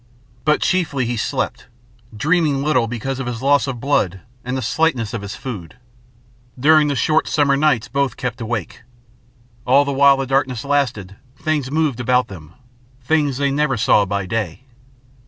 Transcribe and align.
But 0.45 0.63
chiefly 0.63 1.05
he 1.05 1.15
slept, 1.15 1.67
dreaming 2.17 2.63
little 2.63 2.87
because 2.87 3.19
of 3.19 3.27
his 3.27 3.43
loss 3.43 3.67
of 3.67 3.79
blood 3.79 4.21
and 4.43 4.57
the 4.57 4.63
slightness 4.63 5.13
of 5.13 5.21
his 5.21 5.35
food. 5.35 5.75
During 6.59 6.87
the 6.87 6.95
short 6.95 7.27
summer 7.27 7.55
night 7.55 7.87
both 7.93 8.17
kept 8.17 8.41
awake. 8.41 8.81
All 9.63 9.85
the 9.85 9.93
while 9.93 10.17
the 10.17 10.25
darkness 10.25 10.65
lasted 10.65 11.17
things 11.37 11.69
moved 11.69 11.99
about 11.99 12.29
them, 12.29 12.55
things 13.03 13.37
they 13.37 13.51
never 13.51 13.77
saw 13.77 14.03
by 14.07 14.25
day. 14.25 14.63